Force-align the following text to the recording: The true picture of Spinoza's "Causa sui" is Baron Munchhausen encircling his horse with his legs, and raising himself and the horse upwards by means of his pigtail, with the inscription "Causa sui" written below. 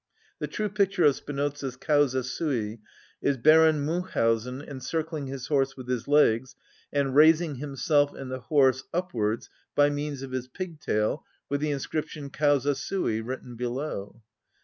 The 0.39 0.47
true 0.47 0.69
picture 0.69 1.03
of 1.03 1.15
Spinoza's 1.15 1.75
"Causa 1.77 2.23
sui" 2.23 2.79
is 3.21 3.37
Baron 3.37 3.85
Munchhausen 3.85 4.63
encircling 4.67 5.27
his 5.27 5.45
horse 5.45 5.77
with 5.77 5.87
his 5.87 6.07
legs, 6.07 6.55
and 6.91 7.15
raising 7.15 7.57
himself 7.57 8.11
and 8.15 8.31
the 8.31 8.39
horse 8.39 8.83
upwards 8.95 9.51
by 9.75 9.91
means 9.91 10.23
of 10.23 10.31
his 10.31 10.47
pigtail, 10.47 11.23
with 11.49 11.61
the 11.61 11.69
inscription 11.69 12.31
"Causa 12.31 12.73
sui" 12.73 13.21
written 13.21 13.55
below. 13.55 14.23